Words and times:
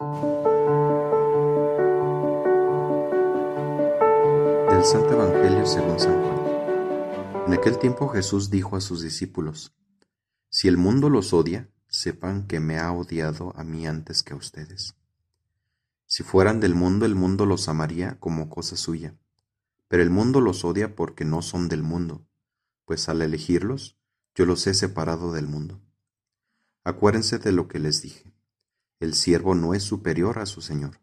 Del 0.00 0.06
Santo 4.84 5.10
Evangelio 5.10 5.66
según 5.66 5.98
San 5.98 6.22
Juan. 6.22 7.44
En 7.48 7.54
aquel 7.54 7.80
tiempo 7.80 8.06
Jesús 8.06 8.48
dijo 8.48 8.76
a 8.76 8.80
sus 8.80 9.02
discípulos, 9.02 9.74
Si 10.50 10.68
el 10.68 10.76
mundo 10.76 11.10
los 11.10 11.32
odia, 11.32 11.68
sepan 11.88 12.46
que 12.46 12.60
me 12.60 12.78
ha 12.78 12.92
odiado 12.92 13.52
a 13.56 13.64
mí 13.64 13.88
antes 13.88 14.22
que 14.22 14.34
a 14.34 14.36
ustedes. 14.36 14.94
Si 16.06 16.22
fueran 16.22 16.60
del 16.60 16.76
mundo, 16.76 17.04
el 17.04 17.16
mundo 17.16 17.44
los 17.44 17.68
amaría 17.68 18.20
como 18.20 18.48
cosa 18.48 18.76
suya, 18.76 19.18
pero 19.88 20.04
el 20.04 20.10
mundo 20.10 20.40
los 20.40 20.64
odia 20.64 20.94
porque 20.94 21.24
no 21.24 21.42
son 21.42 21.68
del 21.68 21.82
mundo, 21.82 22.24
pues 22.84 23.08
al 23.08 23.20
elegirlos, 23.20 23.98
yo 24.36 24.46
los 24.46 24.64
he 24.68 24.74
separado 24.74 25.32
del 25.32 25.48
mundo. 25.48 25.80
Acuérdense 26.84 27.40
de 27.40 27.50
lo 27.50 27.66
que 27.66 27.80
les 27.80 28.00
dije, 28.00 28.32
el 29.00 29.14
siervo 29.14 29.54
no 29.54 29.74
es 29.74 29.82
superior 29.82 30.38
a 30.38 30.46
su 30.46 30.60
Señor. 30.60 31.00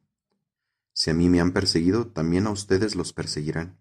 Si 0.94 1.10
a 1.10 1.14
mí 1.14 1.30
me 1.30 1.42
han 1.42 1.52
perseguido, 1.52 2.08
también 2.08 2.48
a 2.48 2.52
ustedes 2.52 2.96
los 2.96 3.14
perseguirán, 3.14 3.80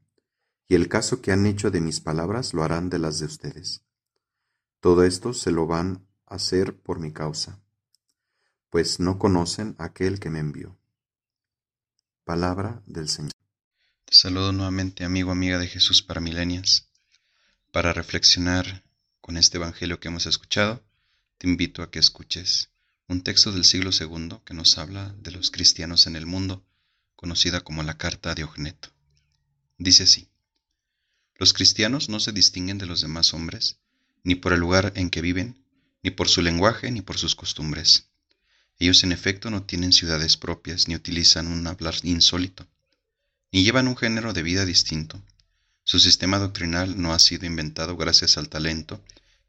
y 0.68 0.74
el 0.74 0.88
caso 0.88 1.20
que 1.20 1.32
han 1.32 1.46
hecho 1.46 1.70
de 1.70 1.80
mis 1.80 2.00
palabras 2.00 2.54
lo 2.54 2.62
harán 2.62 2.90
de 2.90 2.98
las 2.98 3.18
de 3.18 3.26
ustedes. 3.26 3.82
Todo 4.80 5.04
esto 5.04 5.32
se 5.32 5.50
lo 5.50 5.66
van 5.66 6.06
a 6.26 6.36
hacer 6.36 6.76
por 6.76 6.98
mi 7.00 7.12
causa, 7.12 7.60
pues 8.70 9.00
no 9.00 9.18
conocen 9.18 9.74
a 9.78 9.84
aquel 9.84 10.20
que 10.20 10.30
me 10.30 10.40
envió. 10.40 10.76
Palabra 12.24 12.82
del 12.86 13.08
Señor. 13.08 13.32
Te 14.04 14.14
saludo 14.14 14.52
nuevamente, 14.52 15.04
amigo, 15.04 15.30
amiga 15.30 15.58
de 15.58 15.68
Jesús 15.68 16.02
para 16.02 16.20
milenias. 16.20 16.88
Para 17.70 17.92
reflexionar 17.92 18.84
con 19.20 19.36
este 19.36 19.58
Evangelio 19.58 20.00
que 20.00 20.08
hemos 20.08 20.26
escuchado, 20.26 20.82
te 21.38 21.48
invito 21.48 21.82
a 21.82 21.90
que 21.90 21.98
escuches 21.98 22.73
un 23.06 23.22
texto 23.22 23.52
del 23.52 23.64
siglo 23.64 23.90
II 23.98 24.38
que 24.44 24.54
nos 24.54 24.78
habla 24.78 25.14
de 25.20 25.30
los 25.30 25.50
cristianos 25.50 26.06
en 26.06 26.16
el 26.16 26.26
mundo, 26.26 26.64
conocida 27.16 27.60
como 27.60 27.82
la 27.82 27.98
Carta 27.98 28.34
de 28.34 28.44
Ogneto. 28.44 28.90
Dice 29.78 30.04
así, 30.04 30.28
Los 31.36 31.52
cristianos 31.52 32.08
no 32.08 32.20
se 32.20 32.32
distinguen 32.32 32.78
de 32.78 32.86
los 32.86 33.00
demás 33.00 33.34
hombres, 33.34 33.78
ni 34.22 34.34
por 34.34 34.52
el 34.52 34.60
lugar 34.60 34.92
en 34.96 35.10
que 35.10 35.20
viven, 35.20 35.62
ni 36.02 36.10
por 36.10 36.28
su 36.28 36.42
lenguaje, 36.42 36.90
ni 36.90 37.02
por 37.02 37.18
sus 37.18 37.34
costumbres. 37.34 38.08
Ellos 38.78 39.04
en 39.04 39.12
efecto 39.12 39.50
no 39.50 39.62
tienen 39.64 39.92
ciudades 39.92 40.36
propias, 40.36 40.88
ni 40.88 40.94
utilizan 40.94 41.46
un 41.46 41.66
hablar 41.66 41.94
insólito, 42.02 42.66
ni 43.52 43.64
llevan 43.64 43.88
un 43.88 43.96
género 43.96 44.32
de 44.32 44.42
vida 44.42 44.64
distinto. 44.64 45.22
Su 45.84 46.00
sistema 46.00 46.38
doctrinal 46.38 47.00
no 47.00 47.12
ha 47.12 47.18
sido 47.18 47.46
inventado 47.46 47.96
gracias 47.96 48.38
al 48.38 48.48
talento 48.48 49.02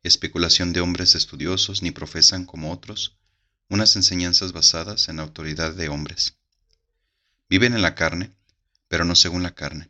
especulación 0.08 0.72
de 0.72 0.82
hombres 0.82 1.16
estudiosos, 1.16 1.82
ni 1.82 1.90
profesan, 1.90 2.46
como 2.46 2.72
otros, 2.72 3.18
unas 3.70 3.96
enseñanzas 3.96 4.52
basadas 4.52 5.10
en 5.10 5.18
la 5.18 5.24
autoridad 5.24 5.74
de 5.74 5.90
hombres. 5.90 6.36
Viven 7.50 7.74
en 7.74 7.82
la 7.82 7.96
carne, 7.96 8.32
pero 8.88 9.06
no 9.06 9.16
según 9.16 9.44
la 9.44 9.56
carne. 9.56 9.90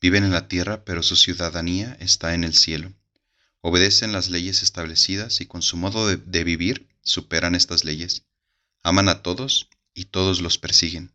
Viven 0.00 0.24
en 0.24 0.30
la 0.30 0.48
tierra, 0.48 0.84
pero 0.84 1.02
su 1.02 1.16
ciudadanía 1.16 1.96
está 2.00 2.34
en 2.34 2.44
el 2.44 2.54
cielo. 2.54 2.92
Obedecen 3.60 4.12
las 4.12 4.30
leyes 4.30 4.62
establecidas 4.62 5.40
y 5.40 5.46
con 5.46 5.62
su 5.62 5.76
modo 5.76 6.08
de, 6.08 6.16
de 6.16 6.44
vivir 6.44 6.88
superan 7.02 7.54
estas 7.54 7.84
leyes 7.84 8.24
Aman 8.82 9.08
a 9.08 9.22
todos 9.22 9.68
y 9.92 10.06
todos 10.06 10.40
los 10.40 10.56
persiguen. 10.56 11.12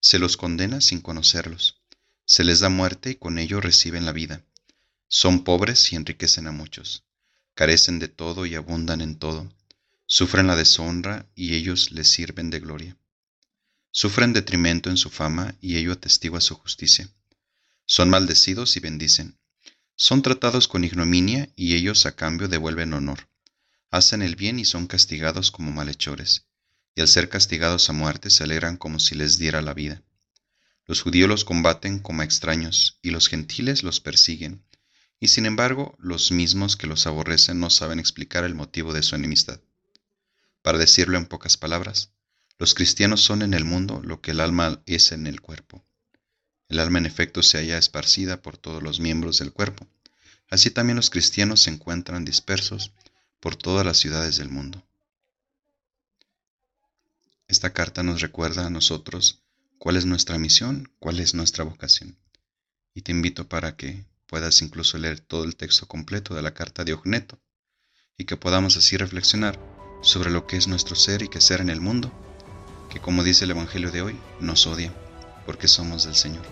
Se 0.00 0.18
los 0.18 0.36
condena 0.36 0.80
sin 0.80 1.00
conocerlos. 1.00 1.80
Se 2.26 2.44
les 2.44 2.60
da 2.60 2.68
muerte 2.68 3.10
y 3.10 3.14
con 3.16 3.38
ello 3.38 3.60
reciben 3.60 4.04
la 4.04 4.12
vida. 4.12 4.44
Son 5.08 5.42
pobres 5.42 5.92
y 5.92 5.96
enriquecen 5.96 6.46
a 6.46 6.52
muchos. 6.52 7.04
Carecen 7.54 7.98
de 7.98 8.08
todo 8.08 8.46
y 8.46 8.54
abundan 8.54 9.00
en 9.00 9.18
todo. 9.18 9.52
Sufren 10.14 10.46
la 10.46 10.56
deshonra 10.56 11.24
y 11.34 11.54
ellos 11.54 11.90
les 11.90 12.06
sirven 12.06 12.50
de 12.50 12.60
gloria. 12.60 12.98
Sufren 13.92 14.34
detrimento 14.34 14.90
en 14.90 14.98
su 14.98 15.08
fama 15.08 15.54
y 15.62 15.76
ello 15.78 15.90
atestigua 15.92 16.42
su 16.42 16.54
justicia. 16.54 17.08
Son 17.86 18.10
maldecidos 18.10 18.76
y 18.76 18.80
bendicen. 18.80 19.38
Son 19.96 20.20
tratados 20.20 20.68
con 20.68 20.84
ignominia 20.84 21.48
y 21.56 21.76
ellos 21.76 22.04
a 22.04 22.14
cambio 22.14 22.48
devuelven 22.48 22.92
honor. 22.92 23.26
Hacen 23.90 24.20
el 24.20 24.36
bien 24.36 24.58
y 24.58 24.66
son 24.66 24.86
castigados 24.86 25.50
como 25.50 25.72
malhechores 25.72 26.44
y 26.94 27.00
al 27.00 27.08
ser 27.08 27.30
castigados 27.30 27.88
a 27.88 27.94
muerte 27.94 28.28
se 28.28 28.44
alegran 28.44 28.76
como 28.76 29.00
si 29.00 29.14
les 29.14 29.38
diera 29.38 29.62
la 29.62 29.72
vida. 29.72 30.02
Los 30.86 31.00
judíos 31.00 31.26
los 31.26 31.46
combaten 31.46 32.00
como 32.00 32.22
extraños, 32.22 32.98
y 33.00 33.12
los 33.12 33.28
gentiles 33.30 33.82
los 33.82 34.00
persiguen, 34.00 34.62
y 35.20 35.28
sin 35.28 35.46
embargo 35.46 35.96
los 35.98 36.32
mismos 36.32 36.76
que 36.76 36.86
los 36.86 37.06
aborrecen 37.06 37.60
no 37.60 37.70
saben 37.70 37.98
explicar 37.98 38.44
el 38.44 38.54
motivo 38.54 38.92
de 38.92 39.02
su 39.02 39.14
enemistad. 39.14 39.58
Para 40.62 40.78
decirlo 40.78 41.18
en 41.18 41.26
pocas 41.26 41.56
palabras, 41.56 42.12
los 42.58 42.74
cristianos 42.74 43.20
son 43.20 43.42
en 43.42 43.54
el 43.54 43.64
mundo 43.64 44.00
lo 44.04 44.20
que 44.20 44.30
el 44.30 44.40
alma 44.40 44.80
es 44.86 45.10
en 45.10 45.26
el 45.26 45.40
cuerpo. 45.40 45.84
El 46.68 46.78
alma 46.78 46.98
en 46.98 47.06
efecto 47.06 47.42
se 47.42 47.58
halla 47.58 47.76
esparcida 47.76 48.40
por 48.40 48.56
todos 48.56 48.82
los 48.82 49.00
miembros 49.00 49.38
del 49.38 49.52
cuerpo. 49.52 49.86
Así 50.48 50.70
también 50.70 50.96
los 50.96 51.10
cristianos 51.10 51.60
se 51.60 51.70
encuentran 51.70 52.24
dispersos 52.24 52.92
por 53.40 53.56
todas 53.56 53.84
las 53.84 53.98
ciudades 53.98 54.36
del 54.36 54.48
mundo. 54.48 54.86
Esta 57.48 57.72
carta 57.72 58.02
nos 58.02 58.20
recuerda 58.20 58.66
a 58.66 58.70
nosotros 58.70 59.42
cuál 59.78 59.96
es 59.96 60.06
nuestra 60.06 60.38
misión, 60.38 60.92
cuál 61.00 61.18
es 61.18 61.34
nuestra 61.34 61.64
vocación. 61.64 62.16
Y 62.94 63.02
te 63.02 63.10
invito 63.10 63.48
para 63.48 63.76
que 63.76 64.04
puedas 64.26 64.62
incluso 64.62 64.96
leer 64.96 65.20
todo 65.20 65.44
el 65.44 65.56
texto 65.56 65.88
completo 65.88 66.34
de 66.34 66.42
la 66.42 66.54
carta 66.54 66.84
de 66.84 66.92
Ogneto 66.92 67.40
y 68.16 68.24
que 68.24 68.36
podamos 68.36 68.76
así 68.76 68.96
reflexionar 68.96 69.58
sobre 70.02 70.30
lo 70.30 70.46
que 70.46 70.56
es 70.56 70.68
nuestro 70.68 70.94
ser 70.94 71.22
y 71.22 71.28
que 71.28 71.40
ser 71.40 71.60
en 71.60 71.70
el 71.70 71.80
mundo, 71.80 72.12
que 72.90 73.00
como 73.00 73.24
dice 73.24 73.44
el 73.44 73.52
Evangelio 73.52 73.90
de 73.90 74.02
hoy, 74.02 74.18
nos 74.40 74.66
odia 74.66 74.92
porque 75.46 75.68
somos 75.68 76.04
del 76.04 76.14
Señor. 76.14 76.44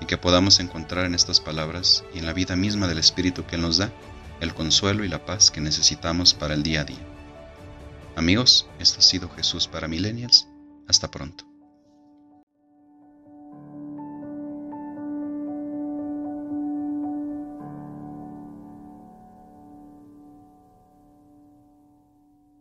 Y 0.00 0.06
que 0.06 0.16
podamos 0.16 0.60
encontrar 0.60 1.04
en 1.04 1.14
estas 1.14 1.40
palabras 1.40 2.04
y 2.14 2.18
en 2.18 2.26
la 2.26 2.32
vida 2.32 2.54
misma 2.54 2.86
del 2.86 2.98
Espíritu 2.98 3.44
que 3.44 3.58
nos 3.58 3.78
da 3.78 3.92
el 4.40 4.54
consuelo 4.54 5.04
y 5.04 5.08
la 5.08 5.26
paz 5.26 5.50
que 5.50 5.60
necesitamos 5.60 6.34
para 6.34 6.54
el 6.54 6.62
día 6.62 6.82
a 6.82 6.84
día. 6.84 7.04
Amigos, 8.14 8.68
esto 8.78 9.00
ha 9.00 9.02
sido 9.02 9.28
Jesús 9.30 9.66
para 9.66 9.88
Millennials. 9.88 10.46
Hasta 10.86 11.10
pronto. 11.10 11.47